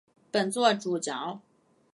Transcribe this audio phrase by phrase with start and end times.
[0.31, 1.39] 本作主角。